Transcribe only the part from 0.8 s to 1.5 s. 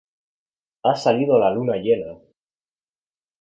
Ha salido